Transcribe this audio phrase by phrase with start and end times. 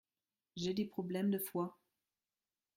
[0.55, 1.77] J’ai des problèmes de foie.